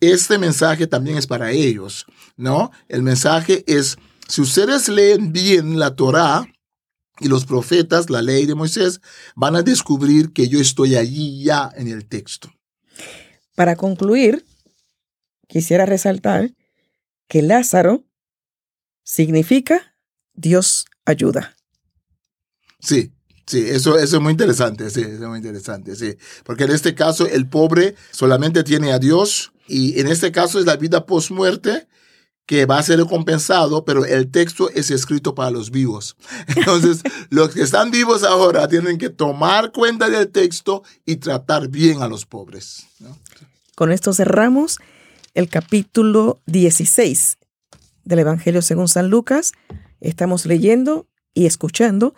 Este 0.00 0.38
mensaje 0.38 0.86
también 0.86 1.16
es 1.16 1.26
para 1.26 1.52
ellos, 1.52 2.06
¿no? 2.36 2.70
El 2.88 3.02
mensaje 3.02 3.64
es, 3.66 3.98
si 4.28 4.40
ustedes 4.40 4.88
leen 4.88 5.32
bien 5.32 5.78
la 5.78 5.94
Torá 5.94 6.46
y 7.20 7.28
los 7.28 7.44
profetas, 7.44 8.10
la 8.10 8.22
ley 8.22 8.46
de 8.46 8.54
Moisés, 8.54 9.00
van 9.36 9.56
a 9.56 9.62
descubrir 9.62 10.32
que 10.32 10.48
yo 10.48 10.60
estoy 10.60 10.96
allí 10.96 11.44
ya 11.44 11.70
en 11.76 11.88
el 11.88 12.06
texto. 12.06 12.50
Para 13.54 13.76
concluir, 13.76 14.44
quisiera 15.46 15.86
resaltar 15.86 16.54
que 17.28 17.42
Lázaro 17.42 18.04
significa 19.04 19.94
Dios 20.34 20.86
ayuda. 21.04 21.56
Sí, 22.80 23.12
sí, 23.46 23.64
eso, 23.68 23.98
eso, 23.98 24.16
es 24.16 24.22
muy 24.22 24.32
interesante, 24.32 24.88
sí, 24.88 25.02
es 25.02 25.20
muy 25.20 25.38
interesante, 25.38 25.94
sí. 25.94 26.16
Porque 26.44 26.64
en 26.64 26.70
este 26.70 26.94
caso 26.94 27.26
el 27.26 27.48
pobre 27.48 27.94
solamente 28.10 28.64
tiene 28.64 28.92
a 28.92 28.98
Dios 28.98 29.52
y 29.66 30.00
en 30.00 30.08
este 30.08 30.32
caso 30.32 30.58
es 30.58 30.66
la 30.66 30.76
vida 30.76 31.04
post-muerte 31.04 31.86
que 32.50 32.66
va 32.66 32.78
a 32.78 32.82
ser 32.82 32.98
recompensado, 32.98 33.84
pero 33.84 34.04
el 34.04 34.28
texto 34.28 34.70
es 34.70 34.90
escrito 34.90 35.36
para 35.36 35.52
los 35.52 35.70
vivos. 35.70 36.16
Entonces, 36.56 37.00
los 37.28 37.50
que 37.50 37.62
están 37.62 37.92
vivos 37.92 38.24
ahora 38.24 38.66
tienen 38.66 38.98
que 38.98 39.08
tomar 39.08 39.70
cuenta 39.70 40.10
del 40.10 40.28
texto 40.32 40.82
y 41.06 41.18
tratar 41.18 41.68
bien 41.68 42.02
a 42.02 42.08
los 42.08 42.26
pobres. 42.26 42.88
Con 43.76 43.92
esto 43.92 44.12
cerramos 44.12 44.80
el 45.34 45.48
capítulo 45.48 46.40
16 46.46 47.38
del 48.02 48.18
Evangelio 48.18 48.62
según 48.62 48.88
San 48.88 49.10
Lucas. 49.10 49.52
Estamos 50.00 50.44
leyendo 50.44 51.06
y 51.32 51.46
escuchando 51.46 52.16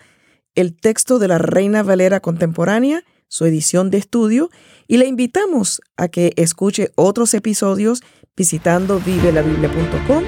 el 0.55 0.75
texto 0.75 1.19
de 1.19 1.29
la 1.29 1.37
Reina 1.37 1.83
Valera 1.83 2.21
Contemporánea, 2.21 3.05
su 3.29 3.45
edición 3.45 3.91
de 3.91 3.99
estudio, 3.99 4.49
y 4.89 4.97
le 4.97 5.05
invitamos 5.05 5.83
a 5.99 6.09
que 6.09 6.33
escuche 6.37 6.91
otros 6.95 7.35
episodios 7.35 8.03
visitando 8.37 8.99
vivelabiblia.com, 9.01 10.25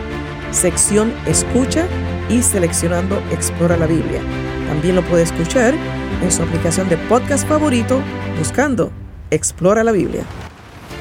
sección 0.51 1.13
Escucha 1.27 1.87
y 2.29 2.43
seleccionando 2.43 3.23
Explora 3.33 3.77
la 3.77 3.87
Biblia. 3.87 4.21
También 4.69 4.97
lo 4.97 5.03
puede 5.03 5.23
escuchar 5.23 5.75
en 6.23 6.31
su 6.31 6.43
aplicación 6.43 6.89
de 6.89 6.97
podcast 6.97 7.47
favorito 7.49 8.01
buscando 8.39 8.93
Explora 9.31 9.83
la 9.85 9.93
Biblia 9.93 10.25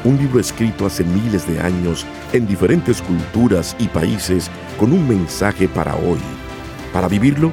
un 0.04 0.18
libro 0.18 0.40
escrito 0.40 0.86
hace 0.86 1.04
miles 1.04 1.48
de 1.48 1.60
años 1.62 2.06
en 2.34 2.46
diferentes 2.46 3.02
culturas 3.02 3.76
y 3.80 3.88
países 3.88 4.50
con 4.78 4.92
un 4.92 5.08
mensaje 5.08 5.68
para 5.68 5.96
hoy. 5.96 6.20
Para 6.92 7.08
vivirlo, 7.08 7.52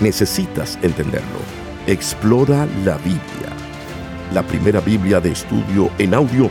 necesitas 0.00 0.78
entenderlo. 0.82 1.38
Explora 1.86 2.66
la 2.84 2.96
Biblia, 2.98 3.52
la 4.32 4.42
primera 4.42 4.80
Biblia 4.80 5.20
de 5.20 5.30
estudio 5.30 5.90
en 5.98 6.14
audio 6.14 6.50